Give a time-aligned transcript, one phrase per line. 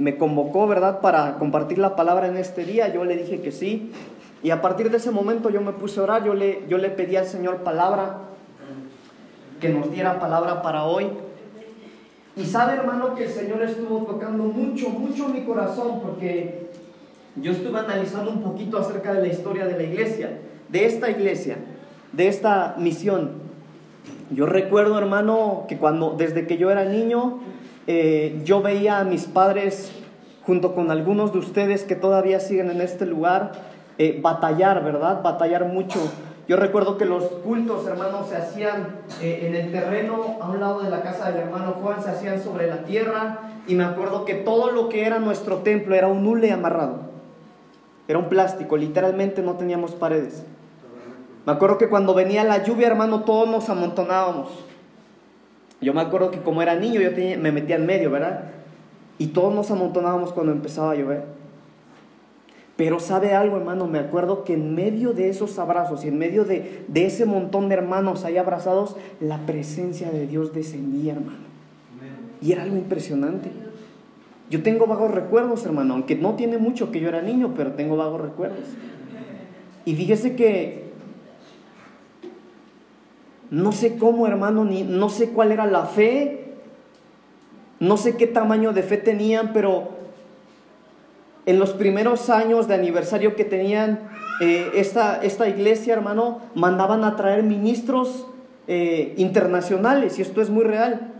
[0.00, 2.92] me convocó, ¿verdad?, para compartir la palabra en este día.
[2.92, 3.92] Yo le dije que sí.
[4.42, 6.88] Y a partir de ese momento yo me puse a orar, yo le, yo le
[6.88, 8.20] pedí al Señor palabra,
[9.60, 11.08] que nos diera palabra para hoy.
[12.34, 16.70] Y sabe, hermano, que el Señor estuvo tocando mucho, mucho mi corazón, porque
[17.36, 20.38] yo estuve analizando un poquito acerca de la historia de la iglesia,
[20.70, 21.58] de esta iglesia,
[22.12, 23.32] de esta misión.
[24.30, 27.40] Yo recuerdo, hermano, que cuando, desde que yo era niño,
[27.86, 29.92] eh, yo veía a mis padres,
[30.42, 33.52] junto con algunos de ustedes que todavía siguen en este lugar,
[33.98, 35.22] eh, batallar, ¿verdad?
[35.22, 35.98] Batallar mucho.
[36.48, 40.80] Yo recuerdo que los cultos, hermanos, se hacían eh, en el terreno, a un lado
[40.80, 44.34] de la casa del hermano Juan, se hacían sobre la tierra, y me acuerdo que
[44.34, 47.10] todo lo que era nuestro templo era un hule amarrado.
[48.08, 50.44] Era un plástico, literalmente no teníamos paredes.
[51.46, 54.48] Me acuerdo que cuando venía la lluvia, hermano, todos nos amontonábamos.
[55.80, 58.50] Yo me acuerdo que como era niño, yo me metía en medio, ¿verdad?
[59.18, 61.24] Y todos nos amontonábamos cuando empezaba a llover.
[62.76, 66.44] Pero sabe algo, hermano, me acuerdo que en medio de esos abrazos y en medio
[66.44, 71.50] de, de ese montón de hermanos ahí abrazados, la presencia de Dios descendía, hermano.
[72.40, 73.50] Y era algo impresionante.
[74.48, 77.96] Yo tengo vagos recuerdos, hermano, aunque no tiene mucho que yo era niño, pero tengo
[77.96, 78.64] vagos recuerdos.
[79.84, 80.89] Y fíjese que
[83.50, 86.54] no sé cómo, hermano, ni no sé cuál era la fe,
[87.80, 89.90] no sé qué tamaño de fe tenían, pero
[91.46, 97.16] en los primeros años de aniversario que tenían eh, esta, esta, iglesia, hermano, mandaban a
[97.16, 98.26] traer ministros
[98.68, 101.12] eh, internacionales, y esto es muy real.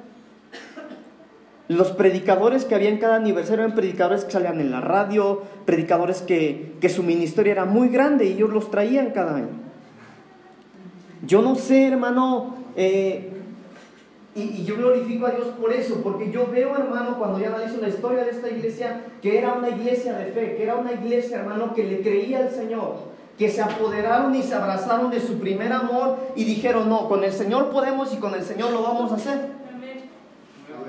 [1.66, 6.20] Los predicadores que había en cada aniversario eran predicadores que salían en la radio, predicadores
[6.22, 9.69] que, que su ministerio era muy grande y ellos los traían cada año.
[11.26, 13.30] Yo no sé, hermano, eh,
[14.34, 17.88] y, yo glorifico a Dios por eso, porque yo veo, hermano, cuando ya analizo la
[17.88, 21.74] historia de esta iglesia, que era una iglesia de fe, que era una iglesia, hermano,
[21.74, 22.94] que le creía al Señor,
[23.36, 27.32] que se apoderaron y se abrazaron de su primer amor y dijeron, no, con el
[27.32, 29.60] Señor podemos y con el Señor lo vamos a hacer.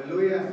[0.06, 0.44] Aleluya.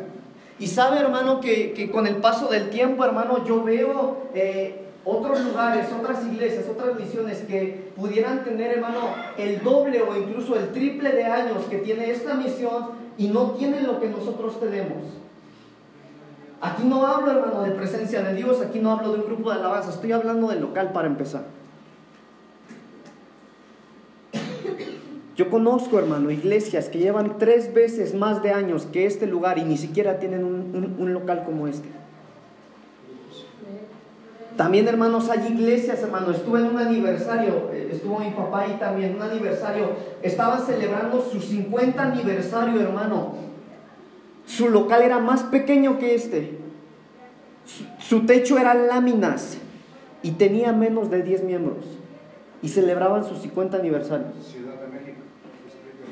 [0.58, 4.28] Y sabe, hermano, que, con el paso del tiempo, hermano, yo veo...
[4.34, 10.54] Eh, otros lugares, otras iglesias, otras misiones que pudieran tener, hermano, el doble o incluso
[10.54, 15.04] el triple de años que tiene esta misión y no tienen lo que nosotros tenemos.
[16.60, 19.60] Aquí no hablo, hermano, de presencia de Dios, aquí no hablo de un grupo de
[19.60, 21.44] alabanza, estoy hablando del local para empezar.
[25.36, 29.64] Yo conozco, hermano, iglesias que llevan tres veces más de años que este lugar y
[29.64, 31.88] ni siquiera tienen un, un local como este.
[34.58, 36.32] También, hermanos, hay iglesias, hermano.
[36.32, 39.90] Estuve en un aniversario, eh, estuvo mi papá ahí también, un aniversario.
[40.20, 43.36] Estaban celebrando su 50 aniversario, hermano.
[44.46, 46.58] Su local era más pequeño que este.
[48.00, 49.58] Su, techo era láminas
[50.24, 51.84] y tenía menos de 10 miembros.
[52.60, 54.26] Y celebraban su 50 aniversario.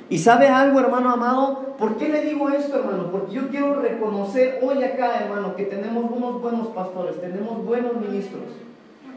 [0.08, 3.10] Y sabe algo, hermano amado, ¿por qué le digo esto, hermano?
[3.10, 8.44] Porque yo quiero reconocer hoy acá, hermano, que tenemos unos buenos pastores, tenemos buenos ministros.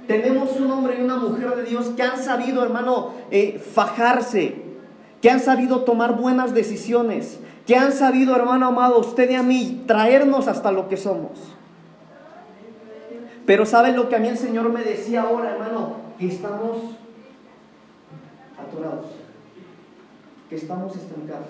[0.08, 4.64] Tenemos un hombre y una mujer de Dios que han sabido, hermano, eh, fajarse,
[5.22, 9.84] que han sabido tomar buenas decisiones, que han sabido, hermano amado, usted y a mí,
[9.86, 11.40] traernos hasta lo que somos.
[13.46, 15.98] Pero ¿sabe lo que a mí el Señor me decía ahora, hermano?
[16.18, 16.78] Que estamos
[18.58, 19.19] atorados
[20.50, 21.48] que estamos estancados,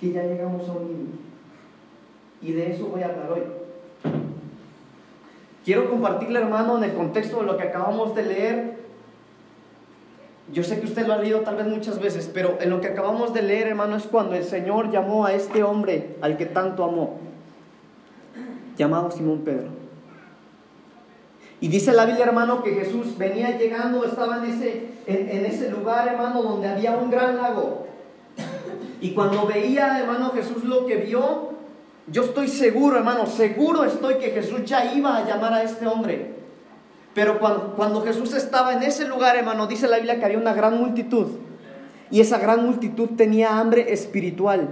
[0.00, 1.18] que ya llegamos a un límite.
[2.40, 3.42] Y de eso voy a hablar hoy.
[5.64, 8.74] Quiero compartirle, hermano, en el contexto de lo que acabamos de leer.
[10.52, 12.88] Yo sé que usted lo ha leído tal vez muchas veces, pero en lo que
[12.88, 16.84] acabamos de leer, hermano, es cuando el Señor llamó a este hombre al que tanto
[16.84, 17.18] amó,
[18.76, 19.83] llamado Simón Pedro.
[21.60, 26.08] Y dice la Biblia, hermano, que Jesús venía llegando, estaba en ese, en, ese lugar,
[26.08, 27.86] hermano, donde había un gran lago.
[29.00, 31.50] Y cuando veía, hermano, Jesús lo que vio,
[32.06, 36.34] yo estoy seguro, hermano, seguro estoy que Jesús ya iba a llamar a este hombre.
[37.14, 40.52] Pero cuando, cuando Jesús estaba en ese lugar, hermano, dice la Biblia que había una
[40.52, 41.28] gran multitud.
[42.10, 44.68] Y esa gran multitud tenía hambre espiritual.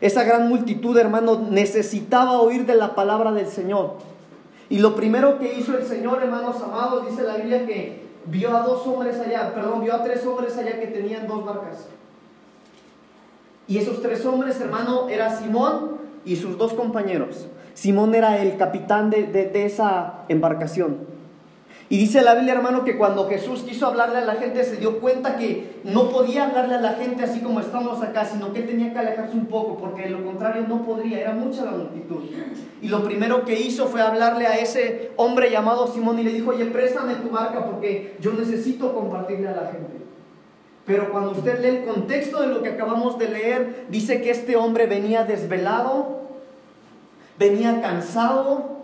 [0.00, 3.98] Esa gran multitud, hermano, necesitaba oír de la palabra del Señor.
[4.72, 8.62] Y lo primero que hizo el Señor, hermanos amados, dice la Biblia que vio a
[8.62, 11.88] dos hombres allá, perdón, vio a tres hombres allá que tenían dos barcas.
[13.68, 17.48] Y esos tres hombres, hermano, era Simón y sus dos compañeros.
[17.74, 21.00] Simón era el capitán de, esa embarcación.
[21.92, 24.98] Y dice la Biblia, hermano, que cuando Jesús quiso hablarle a la gente, se dio
[24.98, 28.94] cuenta que no podía hablarle a la gente así como estamos acá, sino que tenía
[28.94, 32.22] que alejarse un poco, porque de lo contrario no podría, era mucha la multitud.
[32.80, 36.52] Y lo primero que hizo fue hablarle a ese hombre llamado Simón y le dijo,
[36.52, 39.98] oye, préstame tu barca porque yo necesito compartirle a la gente.
[40.86, 44.56] Pero cuando usted lee el contexto de lo que acabamos de leer, dice que este
[44.56, 46.22] hombre venía desvelado,
[47.38, 48.78] venía cansado,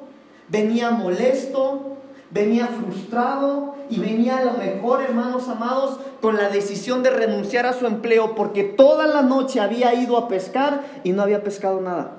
[0.50, 1.94] venía molesto,
[2.30, 7.72] venía frustrado y venía a lo mejor, hermanos amados, con la decisión de renunciar a
[7.72, 12.12] su empleo porque toda la noche había ido a pescar y no había pescado nada.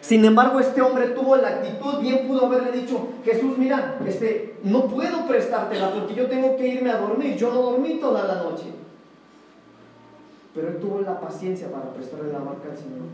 [0.00, 4.86] Sin embargo, este hombre tuvo la actitud, bien pudo haberle dicho, Jesús, mira, este, no
[4.86, 8.64] puedo prestártela porque yo tengo que irme a dormir, yo no dormí toda la noche.
[10.54, 13.06] Pero él tuvo la paciencia para prestarle la barca al Señor.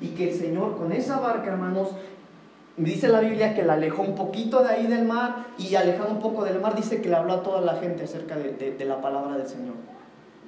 [0.00, 1.90] Y que el Señor con esa barca, hermanos,
[2.76, 6.18] Dice la Biblia que la alejó un poquito de ahí del mar y alejado un
[6.18, 9.36] poco del mar dice que le habló a toda la gente acerca de, la palabra
[9.36, 9.74] del Señor.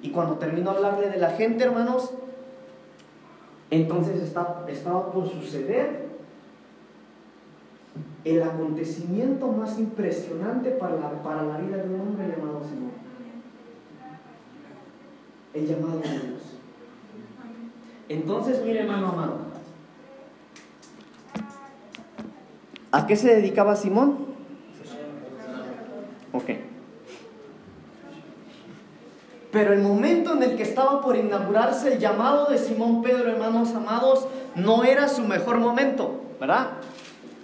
[0.02, 2.12] Y cuando terminó hablarle de la gente, hermanos,
[3.70, 6.06] entonces estaba por suceder
[8.25, 12.90] el acontecimiento más impresionante para la, para la vida de un hombre llamado Señor.
[15.55, 16.43] El llamado de Dios.
[18.08, 19.46] Entonces, mire, hermano amado,
[22.97, 24.17] ¿A qué se dedicaba Simón?
[26.33, 26.45] Ok.
[29.53, 33.75] Pero el momento en el que estaba por inaugurarse el llamado de Simón Pedro, hermanos
[33.75, 36.69] amados, no era su mejor momento, ¿verdad?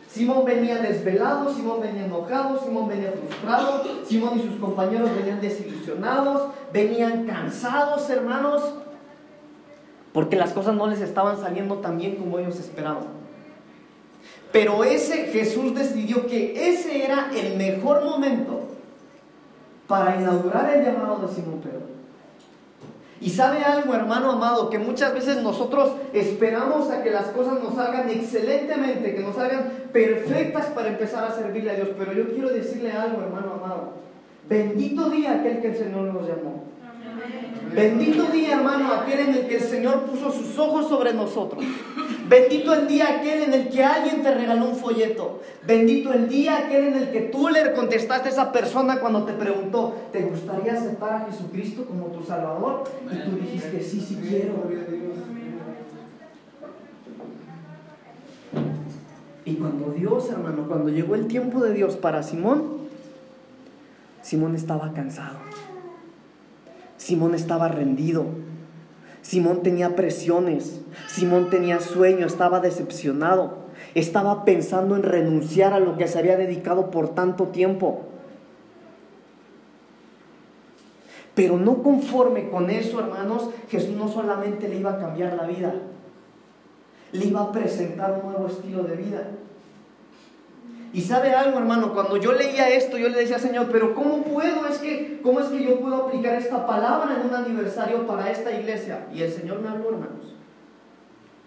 [0.09, 6.49] Simón venía desvelado, Simón venía enojado, Simón venía frustrado, Simón y sus compañeros venían desilusionados,
[6.73, 8.73] venían cansados, hermanos,
[10.15, 13.22] porque las cosas no les estaban saliendo tan bien como ellos esperaban.
[14.53, 18.61] Pero ese Jesús decidió que ese era el mejor momento
[19.89, 21.93] para inaugurar el llamado de Simón Pedro.
[23.23, 27.77] Y sabe algo, hermano amado, que muchas veces nosotros esperamos a que las cosas nos
[27.77, 31.91] salgan excelentemente, que nos salgan perfectas para empezar a servirle a Dios.
[31.97, 33.93] Pero yo quiero decirle algo, hermano amado.
[34.49, 36.72] Bendito día aquel que el Señor nos llamó.
[37.75, 41.65] Bendito día, hermano, aquel en el que el Señor puso sus ojos sobre nosotros.
[42.29, 45.41] Bendito el día aquel en el que alguien te regaló un folleto.
[45.67, 49.33] Bendito el día aquel en el que tú le contestaste a esa persona cuando te
[49.33, 52.85] preguntó, ¿te gustaría aceptar a Jesucristo como tu Salvador?
[53.11, 54.71] Y tú dijiste, sí, sí quiero.
[59.45, 62.83] Y cuando Dios, hermano, cuando llegó el tiempo de Dios para Simón,
[64.23, 65.37] Simón estaba cansado.
[67.03, 68.27] Simón estaba rendido.
[69.23, 70.83] Simón tenía presiones.
[71.09, 73.55] Simón tenía sueño, estaba decepcionado.
[73.97, 78.03] Estaba pensando en renunciar a lo que se había dedicado por tanto tiempo.
[81.35, 85.75] Pero no conforme con eso, hermanos, Jesús no solamente le iba a cambiar la vida,
[87.11, 89.27] le iba a presentar un nuevo estilo de vida.
[90.93, 94.67] Y sabe algo, hermano, cuando yo leía esto, yo le decía, Señor, pero ¿cómo puedo?
[94.67, 98.53] Es que, ¿cómo es que yo puedo aplicar esta palabra en un aniversario para esta
[98.53, 99.07] iglesia?
[99.13, 100.35] Y el Señor me habló, hermanos.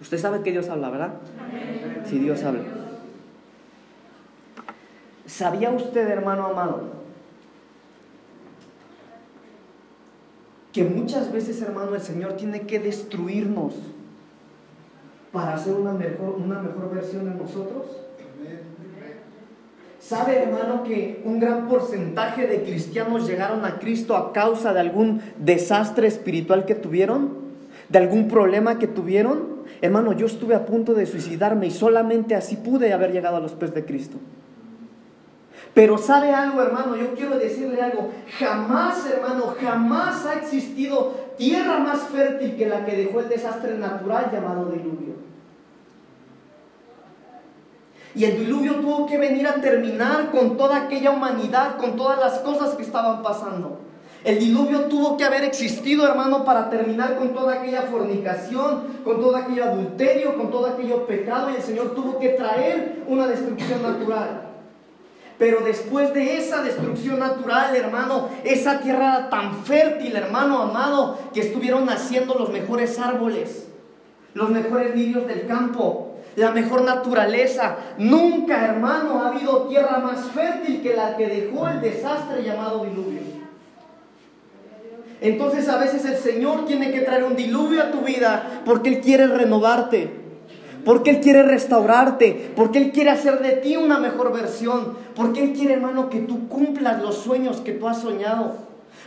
[0.02, 1.14] Usted sabe que Dios habla, ¿verdad?
[2.06, 2.64] Si Dios habla.
[5.28, 7.06] ¿Sabía usted, hermano amado,
[10.74, 13.76] que muchas veces, hermano, el Señor tiene que destruirnos
[15.32, 17.86] para hacer una mejor, una mejor versión de nosotros?
[20.08, 25.20] ¿Sabe, hermano, que un gran porcentaje de cristianos llegaron a Cristo a causa de algún
[25.40, 27.34] desastre espiritual que tuvieron?
[27.90, 29.66] ¿De algún problema que tuvieron?
[29.82, 33.54] Hermano, yo estuve a punto de suicidarme y solamente así pude haber llegado a los
[33.54, 34.18] pies de Cristo.
[35.74, 38.12] Pero sabe algo, hermano, yo quiero decirle algo.
[38.38, 44.30] Jamás, hermano, jamás ha existido tierra más fértil que la que dejó el desastre natural
[44.32, 45.15] llamado diluvio.
[48.16, 52.40] Y el diluvio tuvo que venir a terminar con toda aquella humanidad, con todas las
[52.40, 53.80] cosas que estaban pasando.
[54.24, 59.36] El diluvio tuvo que haber existido, hermano, para terminar con toda aquella fornicación, con todo
[59.36, 61.52] aquello adulterio, con todo aquello pecado.
[61.52, 64.46] Y el Señor tuvo que traer una destrucción natural.
[65.38, 71.86] Pero después de esa destrucción natural, hermano, esa tierra tan fértil, hermano amado, que estuvieron
[71.86, 73.68] naciendo los mejores árboles,
[74.34, 76.05] los mejores lirios del campo,
[76.36, 77.78] la mejor naturaleza.
[77.98, 83.22] Nunca, hermano, ha habido tierra más fértil que la que dejó el desastre llamado diluvio.
[85.22, 89.00] Entonces a veces el Señor tiene que traer un diluvio a tu vida porque Él
[89.02, 90.26] quiere renovarte.
[90.84, 95.54] porque Él quiere restaurarte, porque Él quiere hacer de ti una mejor versión, porque Él
[95.54, 98.58] quiere, hermano, que tú cumplas los sueños que tú has soñado,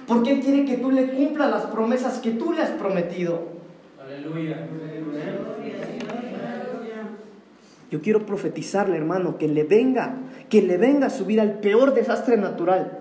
[0.09, 3.43] porque Él quiere que tú le cumplas las promesas que tú le has prometido.
[4.05, 4.57] Aleluya.
[7.91, 10.17] Yo quiero profetizarle, hermano, que le venga,
[10.51, 12.99] que le venga a su vida el peor desastre natural,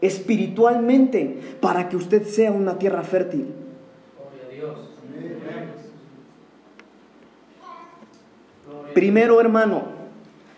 [0.00, 3.46] espiritualmente, para que usted sea una tierra fértil.
[8.94, 9.98] Primero, hermano,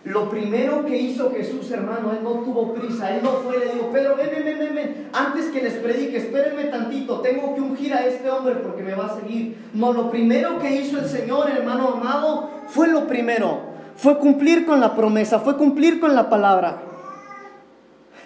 [0.05, 3.91] lo primero que hizo Jesús, hermano, él no tuvo prisa, él no fue, le dijo,
[3.93, 8.07] Pedro, ven, ven, ven, ven, antes que les predique, espérenme tantito, tengo que ungir a
[8.07, 9.59] este hombre porque me va a seguir.
[9.75, 13.61] No, lo primero que hizo el Señor, hermano amado, fue lo primero,
[14.01, 16.79] fue cumplir con la promesa, fue cumplir con la palabra.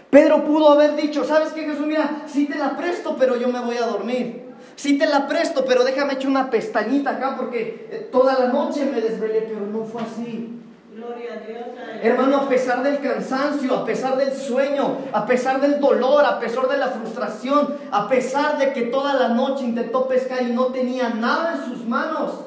[0.09, 1.85] Pedro pudo haber dicho, ¿sabes qué Jesús?
[1.85, 4.45] Mira, sí te la presto, pero yo me voy a dormir.
[4.77, 8.85] Sí te la presto, pero déjame echar una pestañita acá porque eh, toda la noche
[8.85, 10.61] me desvelé, pero no fue así.
[10.95, 11.67] Gloria a Dios.
[12.03, 16.69] Hermano, a pesar del cansancio, a pesar del sueño, a pesar del dolor, a pesar
[16.69, 21.09] de la frustración, a pesar de que toda la noche intentó pescar y no tenía
[21.09, 22.45] nada en sus manos,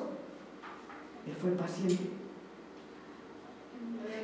[1.25, 2.16] él fue paciente.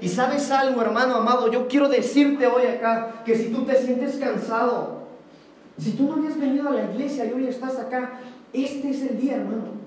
[0.03, 4.17] Y sabes algo, hermano amado, yo quiero decirte hoy acá que si tú te sientes
[4.17, 5.03] cansado,
[5.77, 8.19] si tú no habías venido a la iglesia y hoy estás acá,
[8.51, 9.81] este es el día, hermano.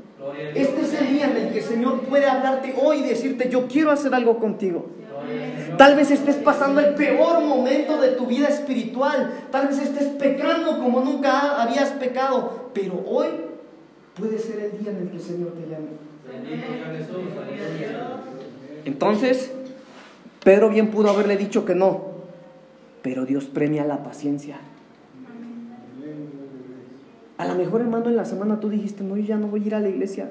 [0.55, 3.69] Este es el día en el que el Señor puede hablarte hoy y decirte, yo
[3.69, 4.87] quiero hacer algo contigo.
[5.77, 9.31] Tal vez estés pasando el peor momento de tu vida espiritual.
[9.51, 12.71] Tal vez estés pecando como nunca habías pecado.
[12.73, 13.27] Pero hoy
[14.19, 16.07] puede ser el día en el que el Señor te llame.
[18.87, 19.53] Entonces,
[20.47, 22.03] Pedro bien pudo haberle dicho que no.
[23.03, 24.59] Pero Dios premia la paciencia.
[27.37, 29.67] A lo mejor, hermano, en la semana tú dijiste, no, yo ya no voy a
[29.67, 30.31] ir a la iglesia.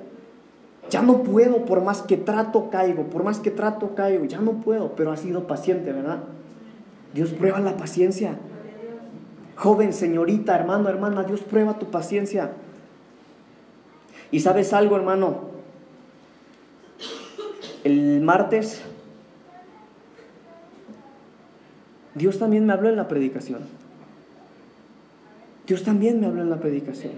[0.89, 3.03] Ya no puedo, por más que trato, caigo.
[3.07, 4.23] Por más que trato, caigo.
[4.23, 6.19] Ya no puedo, pero has sido paciente, ¿verdad?
[7.13, 8.37] Dios prueba la paciencia.
[9.57, 12.53] Joven, señorita, hermano, hermana, Dios prueba tu paciencia.
[14.31, 15.41] Y sabes algo, hermano.
[17.83, 18.81] El martes,
[22.15, 23.59] Dios también me habló en la predicación.
[25.67, 27.13] Dios también me habló en la predicación.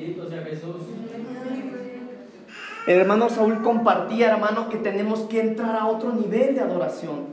[2.88, 7.25] El hermano Saúl compartía, hermano, que tenemos que entrar a otro nivel de adoración,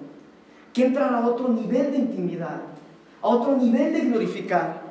[0.72, 2.60] que entrar a otro nivel de intimidad,
[3.22, 4.82] a otro nivel de glorificar.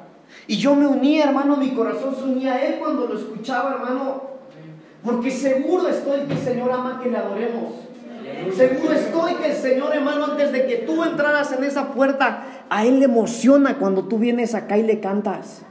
[0.47, 4.23] Y yo me unía, hermano, mi corazón se unía a él cuando lo escuchaba, hermano,
[5.03, 7.73] porque seguro estoy que el Señor ama que le adoremos.
[8.51, 12.85] Seguro estoy que el Señor, hermano, antes de que tú entraras en esa puerta, a
[12.85, 15.61] Él le emociona cuando tú vienes acá y le cantas.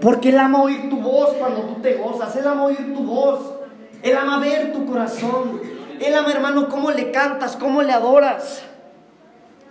[0.00, 2.34] Porque Él ama oír tu voz cuando tú te gozas.
[2.36, 3.54] Él ama oír tu voz.
[4.02, 5.60] Él ama ver tu corazón.
[6.00, 8.62] Él ama, hermano, cómo le cantas, cómo le adoras.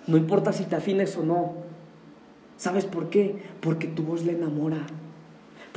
[0.06, 1.54] No importa si te afines o no.
[2.58, 3.42] ¿Sabes por qué?
[3.62, 4.78] Porque tu voz le enamora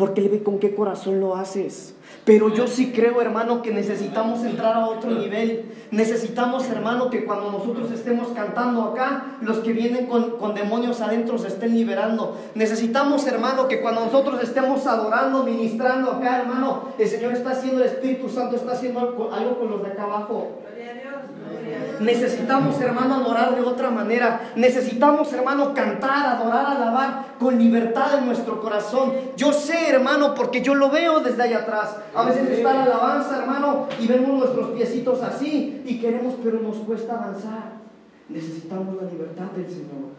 [0.00, 1.94] porque Él ve con qué corazón lo haces.
[2.24, 5.66] Pero yo sí creo, hermano, que necesitamos entrar a otro nivel.
[5.90, 11.38] Necesitamos, hermano, que cuando nosotros estemos cantando acá, los que vienen con, con, demonios adentro
[11.38, 12.38] se estén liberando.
[12.54, 17.88] Necesitamos, hermano, que cuando nosotros estemos adorando, ministrando acá, hermano, el Señor está haciendo, el
[17.88, 19.00] Espíritu Santo está haciendo
[19.32, 20.59] algo con los de acá abajo.
[22.00, 24.52] Necesitamos, hermano, adorar de otra manera.
[24.56, 29.12] Necesitamos, hermano, cantar, adorar, alabar con libertad en nuestro corazón.
[29.36, 31.96] Yo sé, hermano, porque yo lo veo desde allá atrás.
[32.14, 36.76] A veces está la alabanza, hermano, y vemos nuestros piecitos así y queremos, pero nos
[36.78, 37.79] cuesta avanzar.
[38.30, 40.10] Necesitamos la libertad del Señor.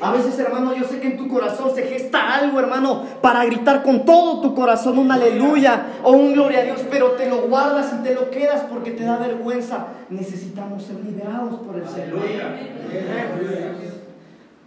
[0.00, 3.82] A veces, hermano, yo sé que en tu corazón se gesta algo, hermano, para gritar
[3.82, 7.94] con todo tu corazón un aleluya o un gloria a Dios, pero te lo guardas
[7.98, 9.88] y te lo quedas porque te da vergüenza.
[10.08, 12.20] Necesitamos ser liberados por el Señor.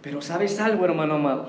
[0.00, 1.48] Pero sabes algo, hermano amado.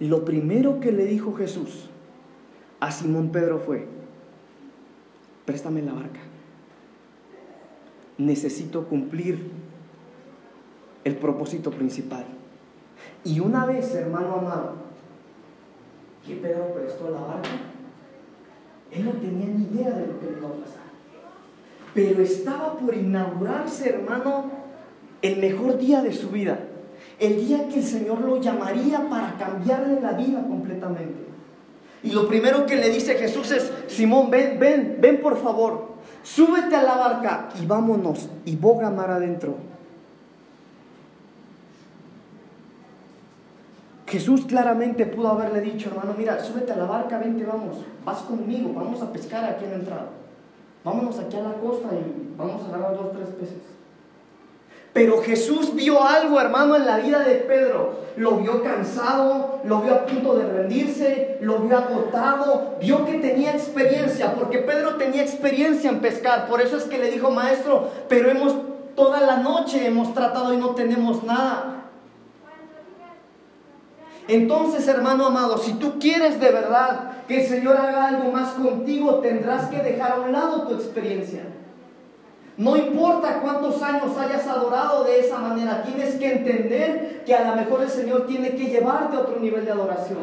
[0.00, 1.88] Lo primero que le dijo Jesús
[2.78, 3.88] a Simón Pedro fue,
[5.46, 6.25] préstame la barca
[8.18, 9.50] necesito cumplir
[11.04, 12.24] el propósito principal.
[13.24, 14.72] Y una vez, hermano amado,
[16.26, 17.50] que Pedro prestó la barca,
[18.90, 20.86] él no tenía ni idea de lo que le iba a pasar.
[21.94, 24.50] Pero estaba por inaugurarse, hermano,
[25.22, 26.58] el mejor día de su vida.
[27.18, 31.26] El día que el Señor lo llamaría para cambiarle la vida completamente.
[32.02, 35.95] Y lo primero que le dice Jesús es, Simón, ven, ven, ven por favor
[36.26, 39.54] súbete a la barca y vámonos y boga mar adentro.
[44.06, 48.72] Jesús claramente pudo haberle dicho, hermano, mira, súbete a la barca, vente, vamos, vas conmigo,
[48.72, 50.08] vamos a pescar aquí en la entrada.
[50.84, 53.75] Vámonos aquí a la costa y vamos a agarrar dos, tres peces.
[54.96, 57.98] Pero Jesús vio algo, hermano, en la vida de Pedro.
[58.16, 63.52] Lo vio cansado, lo vio a punto de rendirse, lo vio agotado, vio que tenía
[63.52, 66.48] experiencia, porque Pedro tenía experiencia en pescar.
[66.48, 68.54] Por eso es que le dijo, maestro, pero hemos
[68.94, 71.90] toda la noche hemos tratado y no tenemos nada.
[74.28, 79.16] Entonces, hermano amado, si tú quieres de verdad que el Señor haga algo más contigo,
[79.16, 81.42] tendrás que dejar a un lado tu experiencia.
[82.58, 87.56] No importa cuántos años hayas adorado de esa manera, tienes que entender que a lo
[87.56, 90.20] mejor el Señor tiene que llevarte a otro nivel de adoración.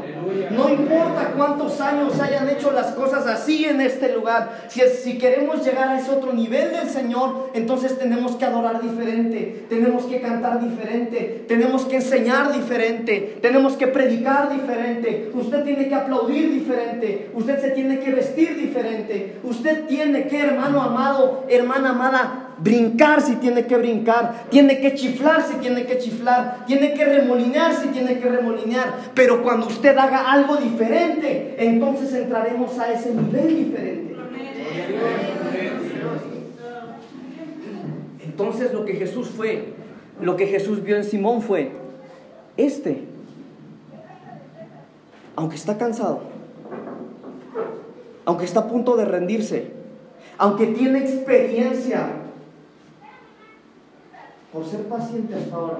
[0.49, 5.63] No importa cuántos años hayan hecho las cosas así en este lugar, si, si queremos
[5.63, 10.59] llegar a ese otro nivel del Señor, entonces tenemos que adorar diferente, tenemos que cantar
[10.59, 17.61] diferente, tenemos que enseñar diferente, tenemos que predicar diferente, usted tiene que aplaudir diferente, usted
[17.61, 22.22] se tiene que vestir diferente, usted tiene que, hermano amado, hermana amada,
[22.63, 27.75] brincar si tiene que brincar, tiene que chiflar si tiene que chiflar, tiene que remolinear
[27.75, 29.11] si tiene que remolinear.
[29.13, 34.15] Pero cuando usted haga algo diferente, entonces entraremos a ese nivel diferente.
[38.23, 39.73] Entonces lo que Jesús fue,
[40.21, 41.71] lo que Jesús vio en Simón fue,
[42.55, 43.03] este,
[45.35, 46.21] aunque está cansado,
[48.25, 49.67] aunque está a punto de rendirse,
[50.37, 52.22] aunque tiene experiencia,
[54.53, 55.79] por ser paciente hasta ahora,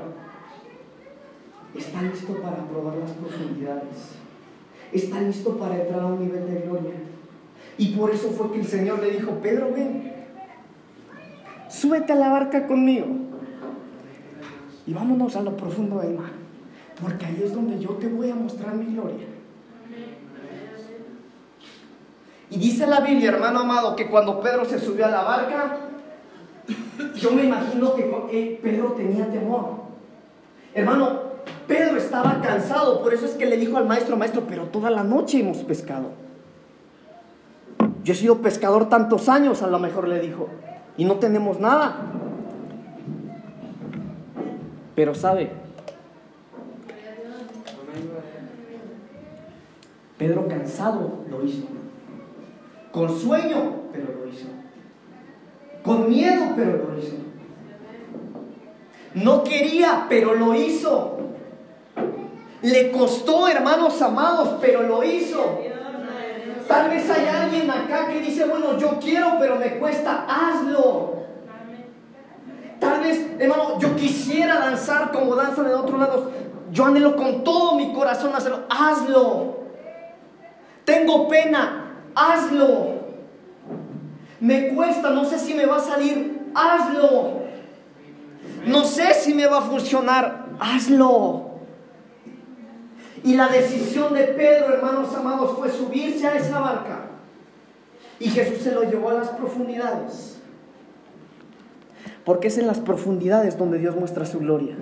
[1.76, 4.16] está listo para probar las profundidades,
[4.92, 6.94] está listo para entrar a un nivel de gloria.
[7.78, 10.12] Y por eso fue que el Señor le dijo, Pedro, ven,
[11.70, 13.06] súbete a la barca conmigo
[14.88, 16.32] y vámonos a lo profundo del mar,
[17.00, 19.28] porque ahí es donde yo te voy a mostrar mi gloria.
[22.50, 25.78] Y dice la Biblia, hermano amado, que cuando Pedro se subió a la barca,
[27.16, 29.84] yo me imagino que eh, Pedro tenía temor.
[30.74, 31.22] Hermano,
[31.68, 35.04] Pedro estaba cansado, por eso es que le dijo al maestro, maestro, pero toda la
[35.04, 36.12] noche hemos pescado.
[38.04, 40.50] Yo he sido pescador tantos años, a lo mejor le dijo,
[40.98, 41.96] y no tenemos nada.
[44.96, 45.52] Pero sabe,
[50.18, 51.66] Pedro cansado lo hizo.
[52.92, 54.48] Con sueño, pero lo hizo.
[55.84, 57.16] Con miedo, pero lo hizo.
[59.14, 61.18] No quería, pero lo hizo.
[62.62, 65.60] Le costó, hermanos amados, pero lo hizo.
[66.68, 71.14] Tal vez hay alguien acá que dice, bueno, yo quiero, pero me cuesta, hazlo.
[72.80, 76.30] Tal vez, hermano, yo quisiera danzar como danzan en otros lados.
[76.72, 78.64] Yo anhelo con todo mi corazón hacerlo.
[78.70, 79.58] Hazlo.
[80.86, 81.84] Tengo pena
[82.16, 83.03] hazlo.
[84.44, 87.44] Me cuesta, no sé si me va a salir, hazlo.
[88.68, 91.52] No sé si me va a funcionar, hazlo.
[93.24, 97.06] Y la decisión de Pedro, hermanos amados, fue subirse a esa barca.
[98.20, 100.42] Y Jesús se lo llevó a las profundidades.
[102.26, 104.76] Porque es en las profundidades donde Dios muestra su gloria.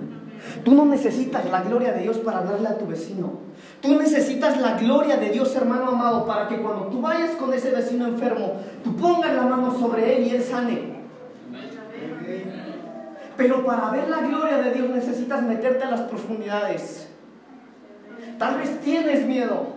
[0.64, 3.34] Tú no necesitas la gloria de Dios para darle a tu vecino.
[3.82, 7.72] Tú necesitas la gloria de Dios, hermano amado, para que cuando tú vayas con ese
[7.72, 10.92] vecino enfermo, tú pongas la mano sobre él y él sane.
[13.36, 17.08] Pero para ver la gloria de Dios necesitas meterte a las profundidades.
[18.38, 19.74] Tal vez tienes miedo.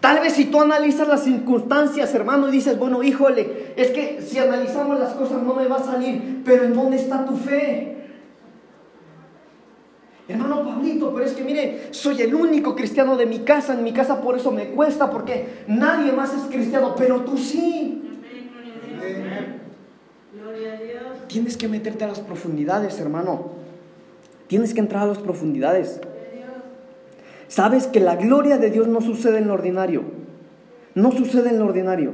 [0.00, 4.38] Tal vez si tú analizas las circunstancias, hermano, y dices, bueno, híjole, es que si
[4.38, 7.99] analizamos las cosas no me va a salir, pero ¿en dónde está tu fe?
[10.30, 13.92] Hermano Pablito, pero es que mire, soy el único cristiano de mi casa, en mi
[13.92, 18.20] casa por eso me cuesta, porque nadie más es cristiano, pero tú sí.
[21.26, 23.50] Tienes que meterte a las profundidades, hermano.
[24.46, 26.00] Tienes que entrar a las profundidades.
[27.48, 30.02] Sabes que la gloria de Dios no sucede en lo ordinario.
[30.94, 32.12] No sucede en lo ordinario.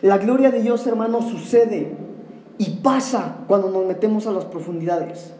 [0.00, 1.92] La gloria de Dios, hermano, sucede
[2.56, 5.32] y pasa cuando nos metemos a las profundidades.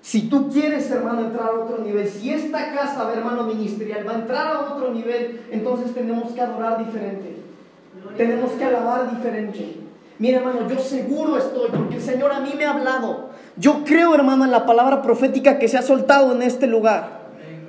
[0.00, 4.18] Si tú quieres, hermano, entrar a otro nivel, si esta casa, hermano ministerial, va a
[4.20, 7.36] entrar a otro nivel, entonces tenemos que adorar diferente.
[8.16, 9.80] Tenemos que alabar diferente.
[10.18, 13.30] Mira, hermano, yo seguro estoy, porque el Señor a mí me ha hablado.
[13.56, 17.18] Yo creo, hermano, en la palabra profética que se ha soltado en este lugar.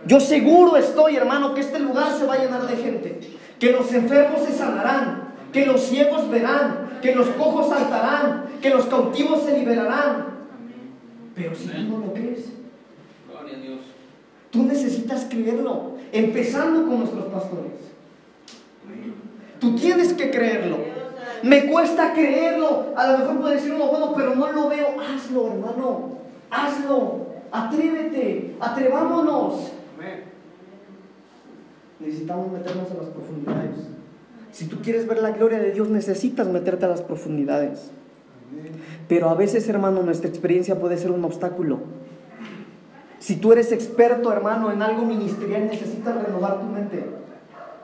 [0.05, 3.19] Yo seguro estoy, hermano, que este lugar se va a llenar de gente.
[3.59, 8.85] Que los enfermos se sanarán, que los ciegos verán, que los cojos saltarán, que los
[8.85, 10.28] cautivos se liberarán,
[11.39, 12.51] pero si tú no lo crees,
[14.51, 17.71] Tú necesitas creerlo, empezando con nuestros pastores.
[19.59, 20.77] Tú tienes que creerlo.
[21.43, 22.93] Me cuesta creerlo.
[22.95, 24.95] A lo mejor puede decir uno, bueno, pero no lo veo.
[24.99, 26.17] Hazlo, hermano.
[26.49, 27.27] Hazlo.
[27.51, 28.55] Atrévete.
[28.59, 29.71] Atrevámonos.
[31.99, 33.87] Necesitamos meternos en las profundidades.
[34.51, 37.91] Si tú quieres ver la gloria de Dios, necesitas meterte a las profundidades.
[39.09, 41.79] Pero a veces, hermano, nuestra experiencia puede ser un obstáculo.
[43.17, 47.03] Si tú eres experto, hermano, en algo ministerial, necesitas renovar tu mente.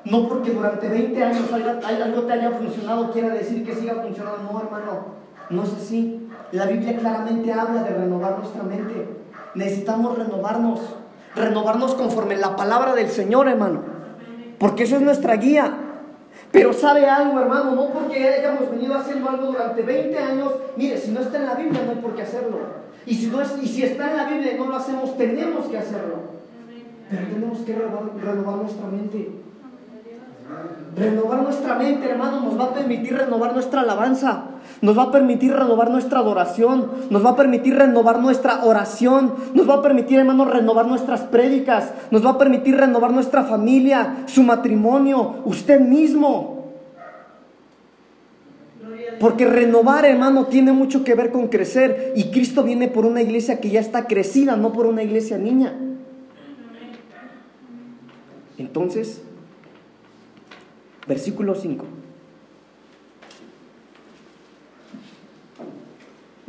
[0.06, 4.54] No porque durante 20 años algo te haya funcionado, quiera decir que siga funcionando.
[4.54, 5.06] No, hermano,
[5.50, 6.30] no es así.
[6.52, 9.10] La Biblia claramente habla de renovar nuestra mente.
[9.56, 10.80] Necesitamos renovarnos,
[11.36, 13.82] renovarnos conforme la palabra del Señor, hermano.
[14.60, 15.85] Porque eso es nuestra guía.
[16.56, 21.12] Pero sabe algo, hermano, no porque hayamos venido haciendo algo durante 20 años, mire, si
[21.12, 22.60] no está en la Biblia no hay por qué hacerlo.
[23.06, 25.66] Y si, no es, y si está en la Biblia y no lo hacemos, tenemos
[25.66, 26.16] que hacerlo.
[27.10, 29.32] Pero tenemos que renovar nuestra mente.
[30.96, 34.46] Renovar nuestra mente, hermano, nos va a permitir renovar nuestra alabanza,
[34.82, 39.70] nos va a permitir renovar nuestra adoración, nos va a permitir renovar nuestra oración, nos
[39.70, 44.44] va a permitir, hermano, renovar nuestras prédicas, nos va a permitir renovar nuestra familia, su
[44.44, 46.74] matrimonio, usted mismo.
[49.20, 52.14] Porque renovar, hermano, tiene mucho que ver con crecer.
[52.16, 55.74] Y Cristo viene por una iglesia que ya está crecida, no por una iglesia niña.
[58.58, 59.22] Entonces,
[61.08, 61.86] Versículo 5.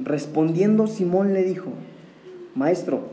[0.07, 1.73] Respondiendo Simón le dijo,
[2.55, 3.09] Maestro,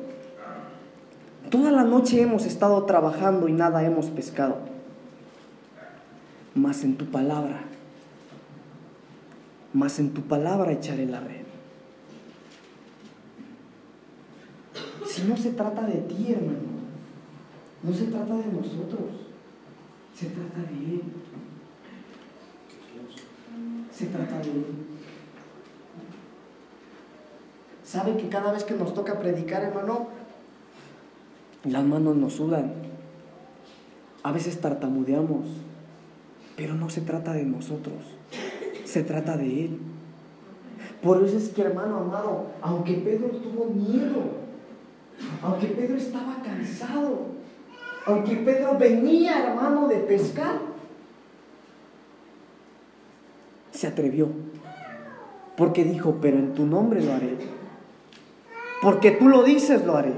[1.49, 4.59] toda la noche hemos estado trabajando y nada hemos pescado,
[6.53, 7.63] mas en tu palabra,
[9.73, 11.41] mas en tu palabra echaré la red.
[15.07, 16.59] Si no se trata de ti, hermano,
[17.81, 19.09] no se trata de nosotros,
[20.13, 21.01] se trata de Él
[23.91, 24.92] se trata de Él.
[27.93, 30.07] ¿Sabe que cada vez que nos toca predicar, hermano,
[31.63, 32.73] las manos nos sudan?
[34.23, 35.45] A veces tartamudeamos,
[36.57, 37.97] pero no se trata de nosotros,
[38.83, 39.79] se trata de Él.
[41.03, 44.23] Por eso es que, hermano amado, aunque Pedro tuvo miedo,
[45.43, 47.27] aunque Pedro estaba cansado,
[48.07, 50.61] aunque Pedro venía, hermano, de pescar,
[53.69, 54.29] se atrevió.
[55.55, 57.52] Porque dijo, pero en tu nombre lo haré.
[58.83, 60.11] Porque tú lo dices, lo haré.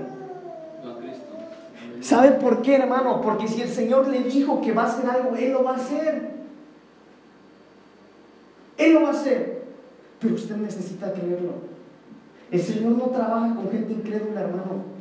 [2.02, 3.22] ¿Sabe por qué, hermano?
[3.22, 5.76] Porque si el Señor le dijo que va a hacer algo, Él lo va a
[5.76, 6.32] hacer.
[8.78, 9.66] Él lo va a hacer.
[10.20, 11.54] Pero usted necesita creerlo.
[12.50, 14.96] El Señor no trabaja con gente incrédula, hermano.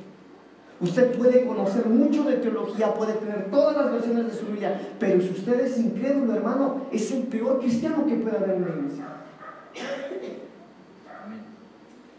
[0.80, 5.22] Usted puede conocer mucho de teología, puede tener todas las versiones de su Biblia, pero
[5.22, 9.04] si usted es incrédulo, hermano, es el peor cristiano que puede haber en la iglesia.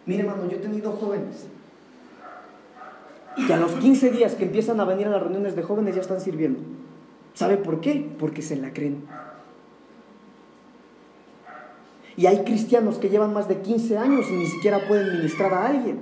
[0.06, 1.48] Mire, hermano, yo he tenido jóvenes
[3.48, 6.02] que a los 15 días que empiezan a venir a las reuniones de jóvenes ya
[6.02, 6.60] están sirviendo.
[7.34, 8.10] ¿Sabe por qué?
[8.18, 9.04] Porque se la creen.
[12.18, 15.68] Y hay cristianos que llevan más de 15 años y ni siquiera pueden ministrar a
[15.68, 16.00] alguien.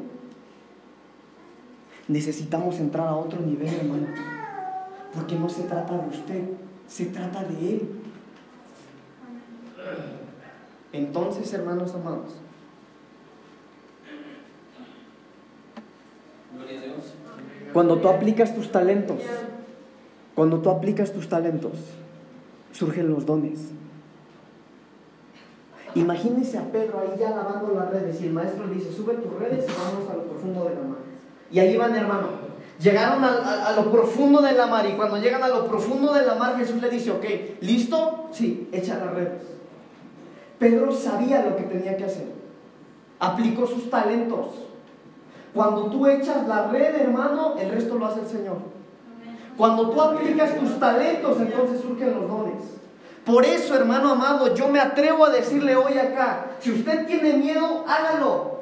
[2.07, 4.07] Necesitamos entrar a otro nivel, hermano.
[5.15, 6.43] Porque no se trata de usted,
[6.87, 7.89] se trata de Él.
[10.91, 12.33] Entonces, hermanos amados,
[17.73, 19.19] cuando tú aplicas tus talentos,
[20.35, 21.73] cuando tú aplicas tus talentos,
[22.71, 23.59] surgen los dones.
[25.95, 29.33] Imagínese a Pedro ahí ya lavando las redes y el maestro le dice, sube tus
[29.39, 30.97] redes y vamos a lo profundo de la mar.
[31.51, 32.53] Y ahí van, hermano.
[32.79, 36.35] Llegaron a, lo profundo de la mar y cuando llegan a lo profundo de la
[36.35, 37.25] mar Jesús le dice, ok,
[37.61, 38.29] ¿listo?
[38.31, 39.43] Sí, echa las redes.
[40.57, 42.25] Pedro sabía lo que tenía que hacer.
[43.19, 44.47] Aplicó sus talentos.
[45.53, 48.57] Cuando tú echas la red, hermano, el resto lo hace el Señor.
[49.57, 52.63] Cuando tú aplicas tus talentos, entonces surgen los dones.
[53.23, 57.85] Por eso, hermano amado, yo me atrevo a decirle hoy acá, si usted tiene miedo,
[57.87, 58.53] hágalo.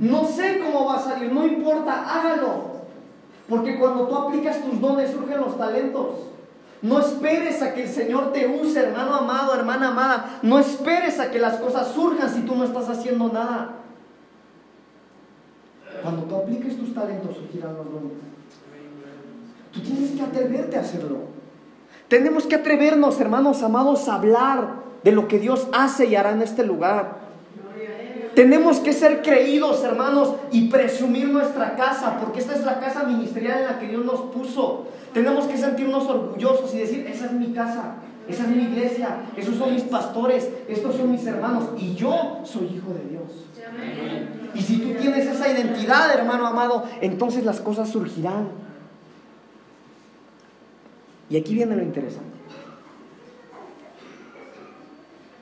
[0.00, 2.74] No sé cómo va a salir, no importa, hágalo.
[3.48, 6.14] Porque cuando tú aplicas tus dones surgen los talentos.
[6.82, 10.38] No esperes a que el Señor te use, hermano amado, hermana amada.
[10.42, 13.70] No esperes a que las cosas surjan si tú no estás haciendo nada.
[16.04, 18.12] Cuando tú apliques tus talentos surgirán los dones.
[19.72, 21.16] Tú tienes que atreverte a hacerlo.
[22.08, 26.42] Tenemos que atrevernos, hermanos amados, a hablar de lo que Dios hace y hará en
[26.42, 27.24] este lugar.
[28.34, 33.60] Tenemos que ser creídos, hermanos, y presumir nuestra casa, porque esta es la casa ministerial
[33.60, 34.88] en la que Dios nos puso.
[35.14, 37.94] Tenemos que sentirnos orgullosos y decir, esa es mi casa,
[38.28, 42.66] esa es mi iglesia, esos son mis pastores, estos son mis hermanos, y yo soy
[42.76, 43.44] hijo de Dios.
[44.54, 48.48] Y si tú tienes esa identidad, hermano amado, entonces las cosas surgirán.
[51.28, 52.34] Y aquí viene lo interesante.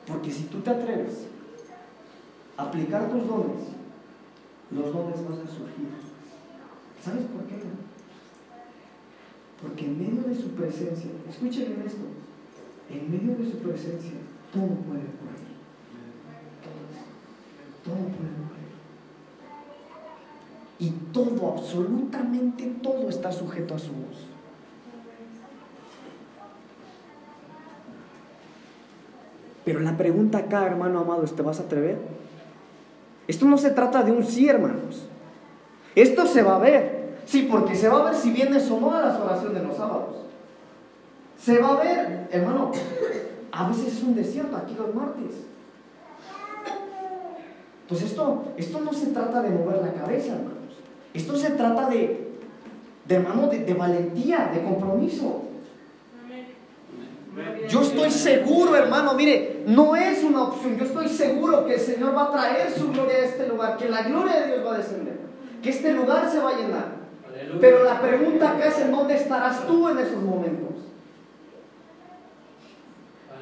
[0.06, 1.26] Porque si tú te atreves
[2.56, 3.62] a aplicar tus dones,
[4.70, 5.88] los dones van a surgir.
[7.02, 7.56] ¿Sabes por qué?
[9.60, 12.06] Porque en medio de su presencia, escuchen esto,
[12.90, 14.18] en medio de su presencia,
[14.52, 15.06] todo puede
[17.84, 18.62] Todo puede ocurrir.
[20.78, 24.18] Y todo, absolutamente todo está sujeto a su voz.
[29.64, 31.98] Pero la pregunta acá, hermano amado, ¿te vas a atrever?
[33.28, 35.06] Esto no se trata de un sí, hermanos.
[35.94, 37.18] Esto se va a ver.
[37.26, 39.76] Sí, porque se va a ver si vienes o no a las oraciones de los
[39.76, 40.16] sábados.
[41.38, 42.72] Se va a ver, hermano.
[43.52, 45.34] A veces es un desierto aquí los martes.
[47.92, 50.72] Entonces esto, esto no se trata de mover la cabeza, hermanos.
[51.12, 52.26] Esto se trata de,
[53.04, 55.42] de hermano, de valentía, de compromiso.
[57.68, 60.78] Yo estoy seguro, hermano, mire, no es una opción.
[60.78, 63.90] Yo estoy seguro que el Señor va a traer su gloria a este lugar, que
[63.90, 65.18] la gloria de Dios va a descender,
[65.62, 66.86] que este lugar se va a llenar.
[67.60, 70.71] Pero la pregunta acá es en dónde estarás tú en esos momentos.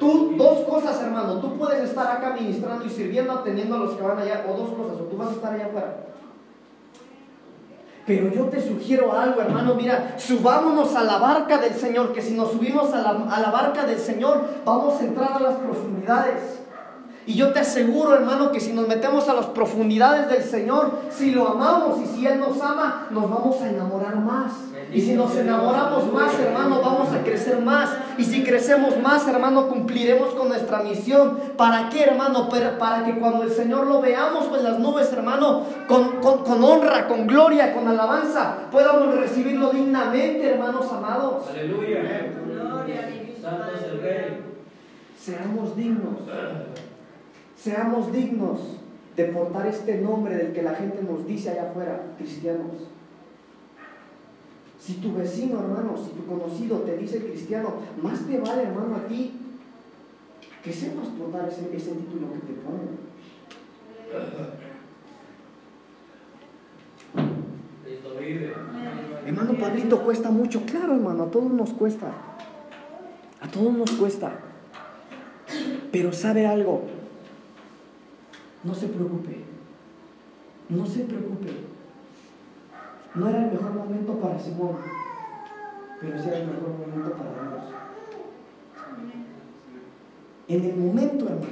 [0.01, 1.35] Tú, dos cosas, hermano.
[1.35, 4.71] Tú puedes estar acá ministrando y sirviendo, atendiendo a los que van allá, o dos
[4.71, 5.95] cosas, o tú vas a estar allá afuera.
[8.07, 9.75] Pero yo te sugiero algo, hermano.
[9.75, 13.51] Mira, subámonos a la barca del Señor, que si nos subimos a la, a la,
[13.51, 16.60] barca del Señor, vamos a entrar a las profundidades.
[17.27, 21.31] Y yo te aseguro, hermano, que si nos metemos a las profundidades del Señor, si
[21.31, 24.53] lo amamos y si Él nos ama, nos vamos a enamorar más.
[24.91, 27.89] Y si nos enamoramos más, hermano, vamos a crecer más.
[28.17, 31.37] Y si crecemos más, hermano, cumpliremos con nuestra misión.
[31.55, 32.49] ¿Para qué, hermano?
[32.49, 37.07] Para que cuando el Señor lo veamos en las nubes, hermano, con, con, con honra,
[37.07, 41.43] con gloria, con alabanza, podamos recibirlo dignamente, hermanos amados.
[41.49, 42.31] Aleluya.
[42.45, 43.09] Gloria
[43.41, 44.41] Santo es el Rey.
[45.17, 46.17] Seamos dignos.
[47.61, 48.59] Seamos dignos
[49.15, 52.87] de portar este nombre del que la gente nos dice allá afuera, cristianos.
[54.79, 59.07] Si tu vecino, hermano, si tu conocido te dice cristiano, más te vale, hermano, a
[59.07, 59.33] ti
[60.63, 63.11] que sepas portar ese, título que te ponen.
[69.27, 72.11] Hermano Pablito cuesta mucho, claro hermano, a todos nos cuesta.
[73.39, 74.31] A todos nos cuesta.
[75.91, 77.00] Pero sabe algo,
[78.63, 79.43] no se preocupe,
[80.69, 81.71] no se preocupe.
[83.13, 84.77] No era el mejor momento para Simón,
[85.99, 87.63] pero sí era el mejor momento para Dios.
[90.47, 91.47] En el momento, hermano,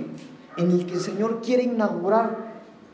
[0.58, 2.50] en el que el Señor quiere inaugurar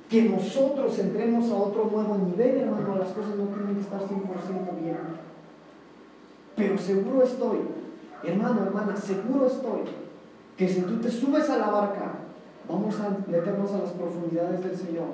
[0.09, 4.81] que nosotros entremos a otro nuevo nivel, hermano, las cosas no tienen que estar 100%
[4.81, 4.97] bien.
[6.55, 7.57] Pero seguro estoy,
[8.23, 9.81] hermano, hermana, seguro estoy,
[10.57, 12.24] que si tú te subes a la barca,
[12.67, 15.05] vamos a meternos a las profundidades del Señor.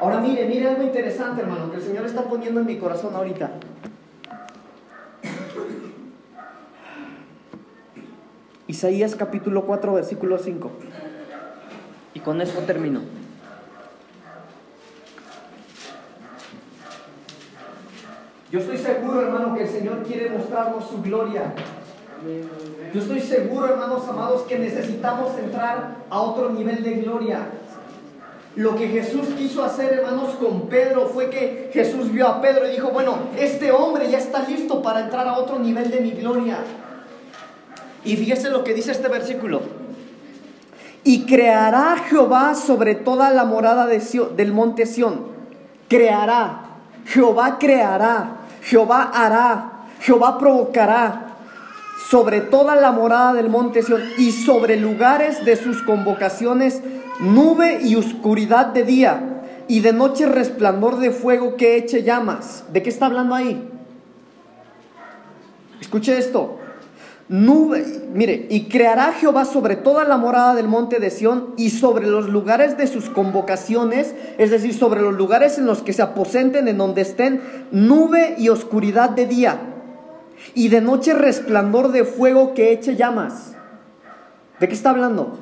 [0.00, 3.50] Ahora mire, mire algo interesante, hermano, que el Señor está poniendo en mi corazón ahorita.
[8.68, 10.70] Isaías capítulo 4, versículo 5.
[12.14, 13.00] Y con esto termino.
[18.52, 21.54] Yo estoy seguro, hermano, que el Señor quiere mostrarnos su gloria.
[22.92, 27.46] Yo estoy seguro, hermanos amados, que necesitamos entrar a otro nivel de gloria.
[28.56, 32.72] Lo que Jesús quiso hacer, hermanos, con Pedro fue que Jesús vio a Pedro y
[32.72, 36.58] dijo, bueno, este hombre ya está listo para entrar a otro nivel de mi gloria.
[38.04, 39.60] Y fíjese lo que dice este versículo.
[41.04, 44.02] Y creará Jehová sobre toda la morada de
[44.36, 45.28] del monte Sión.
[45.88, 46.62] Creará.
[47.06, 48.38] Jehová creará.
[48.62, 49.72] Jehová hará.
[50.00, 51.27] Jehová provocará
[52.10, 56.80] sobre toda la morada del monte Sión y sobre lugares de sus convocaciones
[57.20, 62.64] nube y oscuridad de día y de noche resplandor de fuego que eche llamas.
[62.72, 63.68] ¿De qué está hablando ahí?
[65.80, 66.58] Escuche esto.
[67.28, 72.06] Nube, mire, y creará Jehová sobre toda la morada del monte de Sión y sobre
[72.06, 76.68] los lugares de sus convocaciones, es decir, sobre los lugares en los que se aposenten,
[76.68, 79.77] en donde estén, nube y oscuridad de día,
[80.54, 83.54] y de noche resplandor de fuego que eche llamas.
[84.60, 85.38] ¿De qué está hablando?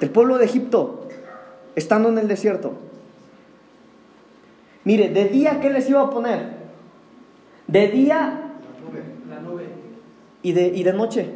[0.00, 1.08] Del pueblo de Egipto.
[1.74, 2.72] estando en el desierto.
[4.84, 6.56] Mire, de día, ¿qué les iba a poner?
[7.66, 8.52] De día
[9.28, 9.64] La nube.
[10.42, 11.28] y de, y de noche.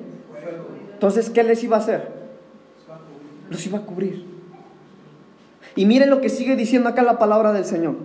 [0.95, 2.09] Entonces, ¿qué les iba a hacer?
[3.51, 4.25] Los iba a cubrir.
[5.75, 7.97] Y miren lo que sigue diciendo acá la palabra del Señor.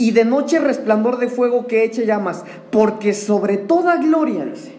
[0.00, 4.74] Y de noche resplandor de fuego que eche llamas, porque sobre toda gloria, dice,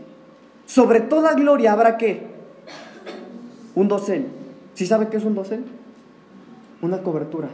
[0.66, 2.26] sobre toda gloria habrá que
[3.76, 4.26] un dosel.
[4.74, 5.64] ¿Sí sabe qué es un dosel?
[6.82, 7.50] Una cobertura.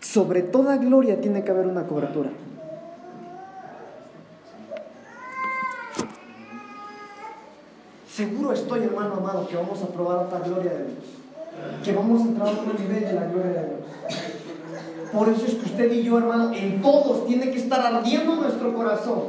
[0.00, 2.28] Sobre toda gloria tiene que haber una cobertura.
[8.06, 11.04] Seguro estoy, hermano amado, que vamos a probar otra gloria de Dios.
[11.82, 14.33] Que vamos a entrar a otro nivel de la gloria de Dios.
[15.16, 18.74] Por eso es que usted y yo, hermano, en todos tiene que estar ardiendo nuestro
[18.74, 19.22] corazón.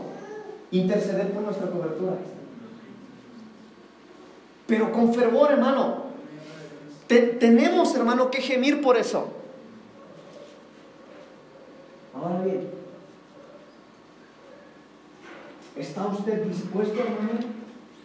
[0.71, 2.13] Interceder por nuestra cobertura.
[4.65, 6.05] Pero con fervor, hermano.
[7.07, 9.27] Te- tenemos, hermano, que gemir por eso.
[12.15, 12.67] Ahora bien,
[15.75, 17.39] ¿está usted dispuesto, hermano?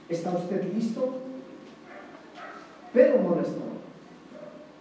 [0.08, 1.14] ¿Está usted listo?
[2.92, 3.70] Pedro no lo estaba.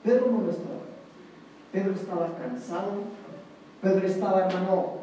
[0.04, 0.79] Pedro no.
[1.72, 2.92] Pedro estaba cansado.
[3.82, 5.00] Pedro estaba, hermano,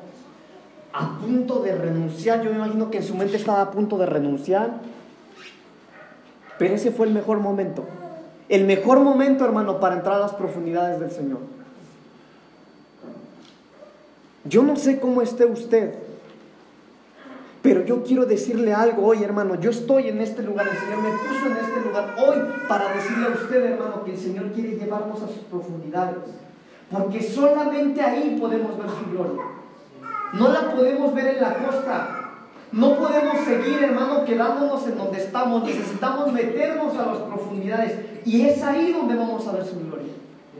[0.92, 2.42] a punto de renunciar.
[2.42, 4.80] Yo me imagino que en su mente estaba a punto de renunciar.
[6.58, 7.84] Pero ese fue el mejor momento.
[8.48, 11.40] El mejor momento, hermano, para entrar a las profundidades del Señor.
[14.44, 15.94] Yo no sé cómo esté usted,
[17.62, 19.56] pero yo quiero decirle algo hoy, hermano.
[19.56, 22.36] Yo estoy en este lugar, el Señor me puso en este lugar hoy
[22.68, 26.18] para decirle a usted, hermano, que el Señor quiere llevarnos a sus profundidades.
[26.90, 29.42] Porque solamente ahí podemos ver su gloria.
[30.34, 32.22] No la podemos ver en la costa.
[32.72, 35.64] No podemos seguir, hermano, quedándonos en donde estamos.
[35.64, 37.98] Necesitamos meternos a las profundidades.
[38.24, 40.12] Y es ahí donde vamos a ver su gloria.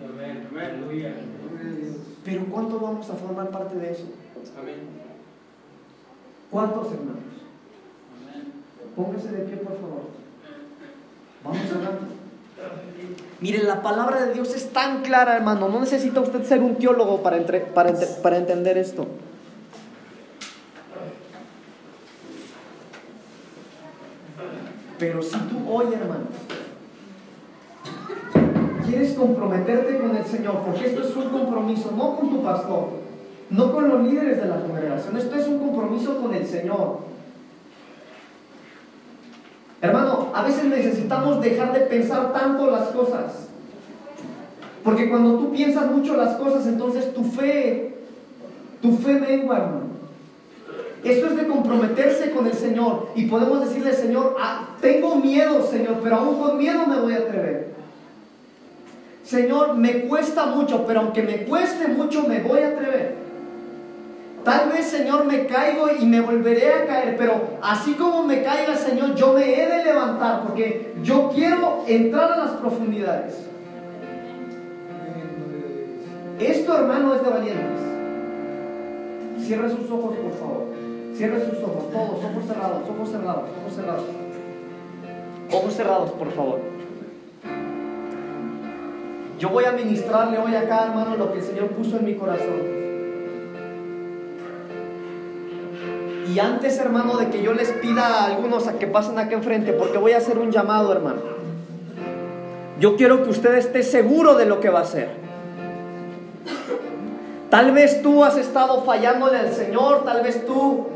[0.03, 0.49] Amén.
[2.25, 4.05] Pero ¿cuántos vamos a formar parte de eso?
[4.61, 4.75] Amén.
[6.51, 7.23] ¿Cuántos hermanos?
[8.21, 8.53] Amén.
[8.97, 10.03] Póngase de pie, por favor.
[11.45, 12.16] Vamos hablando.
[13.41, 15.69] Miren, la palabra de Dios es tan clara, hermano.
[15.69, 17.39] No necesita usted ser un teólogo para,
[17.75, 17.93] para,
[18.23, 19.07] para entender esto.
[24.99, 26.25] Pero si tú hoy, hermano,
[28.87, 32.89] quieres comprometerte con el Señor, porque esto es un compromiso, no con tu pastor,
[33.51, 37.16] no con los líderes de la congregación, esto es un compromiso con el Señor.
[39.81, 43.49] Hermano, a veces necesitamos dejar de pensar tanto las cosas.
[44.83, 47.97] Porque cuando tú piensas mucho las cosas, entonces tu fe,
[48.81, 49.87] tu fe mengua, hermano.
[51.05, 53.11] Esto es de comprometerse con el Señor.
[53.15, 57.19] Y podemos decirle, Señor, ah, tengo miedo, Señor, pero aún con miedo me voy a
[57.19, 57.75] atrever.
[59.23, 62.86] Señor, me cuesta mucho, pero aunque me cueste mucho, me voy a atrever.
[64.47, 68.77] Tal vez, Señor, me caigo y me volveré a caer, pero así como me caiga,
[68.77, 73.35] Señor, yo me he de levantar porque yo quiero entrar a las profundidades.
[76.39, 77.81] Esto, hermano, es de valientes.
[79.41, 80.67] Cierre sus ojos, por favor.
[81.17, 84.05] Cierre sus ojos, todos, ojos cerrados, ojos cerrados, ojos cerrados.
[85.51, 86.61] Ojos cerrados, por favor.
[89.41, 92.76] Yo voy a ministrarle hoy acá, hermano, lo que el Señor puso en mi corazón.
[96.37, 99.73] Y antes, hermano, de que yo les pida a algunos a que pasen acá enfrente,
[99.73, 101.23] porque voy a hacer un llamado, hermano.
[102.79, 105.09] Yo quiero que usted esté seguro de lo que va a hacer.
[107.49, 110.89] Tal vez tú has estado fallándole al Señor, tal vez tú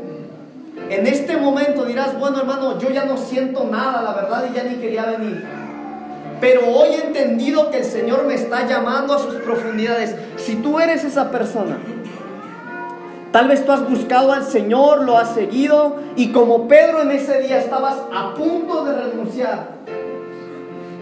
[0.91, 4.61] en este momento dirás, bueno hermano, yo ya no siento nada, la verdad, y ya
[4.61, 5.43] ni quería venir.
[6.39, 10.15] Pero hoy he entendido que el Señor me está llamando a sus profundidades.
[10.37, 11.79] Si tú eres esa persona,
[13.31, 17.39] tal vez tú has buscado al Señor, lo has seguido, y como Pedro en ese
[17.41, 19.81] día estabas a punto de renunciar.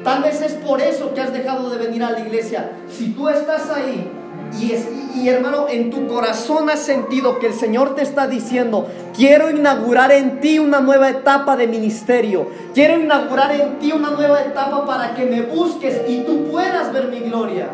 [0.04, 2.72] Tal vez es por eso que has dejado de venir a la iglesia.
[2.90, 4.10] Si tú estás ahí
[4.60, 8.88] y, es- y, hermano, en tu corazón has sentido que el Señor te está diciendo,
[9.16, 14.40] quiero inaugurar en ti una nueva etapa de ministerio, quiero inaugurar en ti una nueva
[14.42, 17.68] etapa para que me busques y tú puedas ver mi gloria.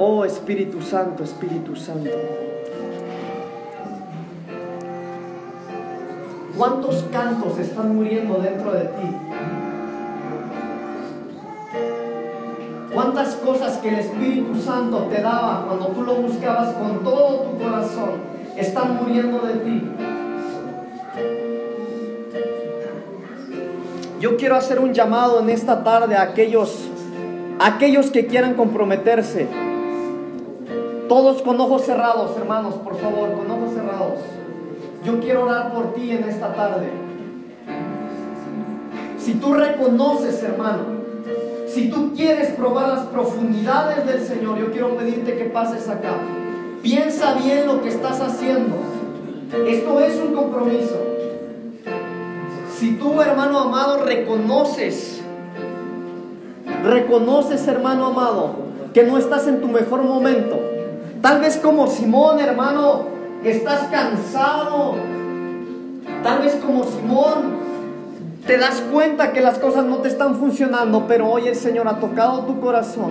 [0.00, 2.10] Oh Espíritu Santo, Espíritu Santo.
[6.56, 9.16] ¿Cuántos cantos están muriendo dentro de ti?
[12.94, 17.58] ¿Cuántas cosas que el Espíritu Santo te daba cuando tú lo buscabas con todo tu
[17.58, 18.10] corazón
[18.56, 19.82] están muriendo de ti?
[24.20, 26.88] yo quiero hacer un llamado en esta tarde a aquellos,
[27.58, 29.67] a aquellos que quieran comprometerse.
[31.08, 34.20] Todos con ojos cerrados, hermanos, por favor, con ojos cerrados.
[35.04, 36.90] Yo quiero orar por ti en esta tarde.
[39.18, 40.98] Si tú reconoces, hermano,
[41.66, 46.14] si tú quieres probar las profundidades del Señor, yo quiero pedirte que pases acá.
[46.82, 48.76] Piensa bien lo que estás haciendo.
[49.66, 50.96] Esto es un compromiso.
[52.76, 55.22] Si tú, hermano amado, reconoces,
[56.84, 58.56] reconoces, hermano amado,
[58.92, 60.67] que no estás en tu mejor momento,
[61.20, 63.04] tal vez como Simón, hermano,
[63.44, 64.96] estás cansado,
[66.22, 67.58] tal vez como Simón,
[68.46, 72.00] te das cuenta que las cosas no te están funcionando, pero hoy el Señor ha
[72.00, 73.10] tocado tu corazón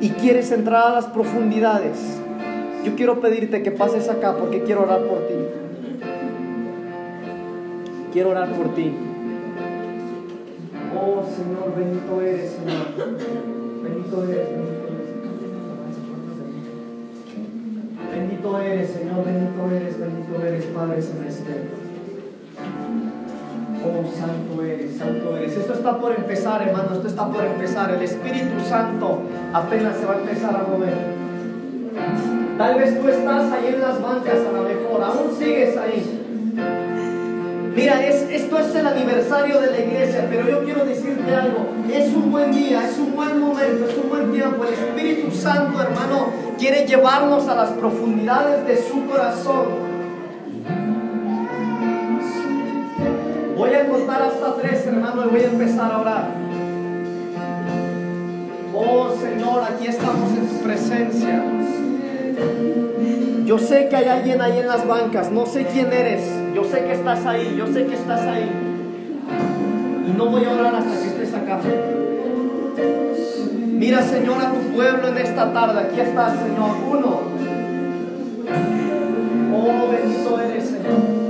[0.00, 1.98] y quieres entrar a las profundidades.
[2.84, 5.34] Yo quiero pedirte que pases acá porque quiero orar por ti.
[8.12, 8.92] Quiero orar por ti.
[10.96, 13.16] Oh Señor, bendito eres, Señor.
[13.82, 14.48] Bendito eres,
[18.40, 18.90] bendito eres.
[18.90, 21.68] Señor, bendito eres, bendito eres, Padre Celeste.
[23.82, 25.56] Oh, santo eres, santo eres.
[25.56, 27.90] Esto está por empezar, hermano, esto está por empezar.
[27.90, 29.20] El Espíritu Santo
[29.52, 31.20] apenas se va a empezar a mover.
[32.58, 36.09] Tal vez tú estás ahí en las bancas a lo mejor, aún sigues ahí.
[37.80, 41.66] Mira, es, esto es el aniversario de la iglesia, pero yo quiero decirte algo.
[41.90, 44.64] Es un buen día, es un buen momento, es un buen tiempo.
[44.64, 46.26] El Espíritu Santo, hermano,
[46.58, 49.64] quiere llevarnos a las profundidades de su corazón.
[53.56, 56.28] Voy a contar hasta tres, hermano, y voy a empezar a orar.
[58.74, 61.42] Oh Señor, aquí estamos en tu presencia.
[63.50, 66.22] Yo sé que hay alguien ahí en las bancas, no sé quién eres,
[66.54, 68.48] yo sé que estás ahí, yo sé que estás ahí.
[70.06, 71.58] Y no voy a orar hasta que estés acá.
[73.56, 75.80] Mira, Señor, a tu pueblo en esta tarde.
[75.80, 76.76] Aquí está, Señor.
[76.92, 77.22] Uno.
[79.52, 81.29] Oh, bendito eres, Señor.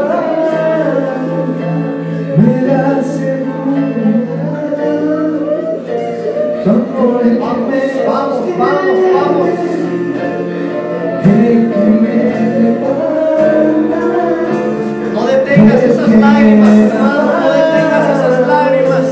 [16.19, 19.05] lágrimas, no detengas esas lágrimas.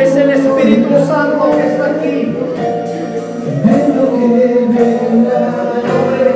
[0.00, 2.36] Es el Espíritu Santo que está aquí.
[3.50, 4.68] En el nombre de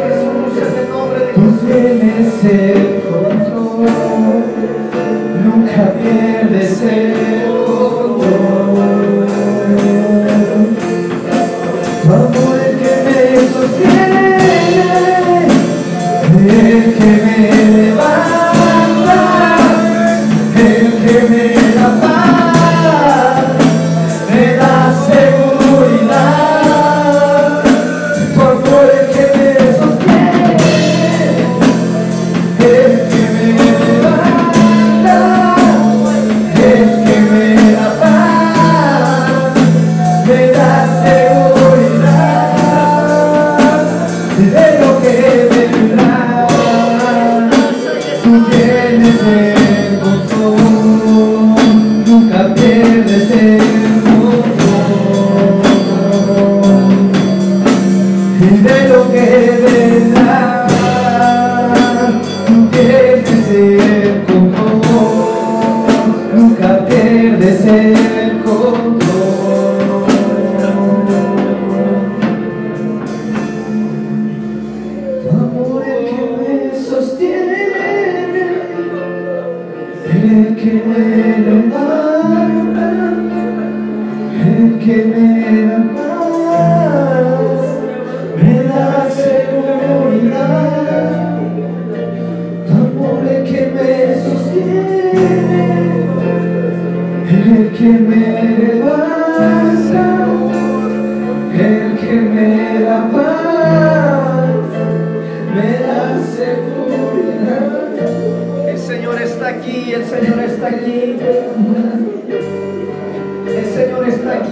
[0.02, 1.34] Jesús, en el nombre de Jesús.
[1.34, 3.88] Tú tienes el control,
[5.44, 7.11] nunca pierdes el control.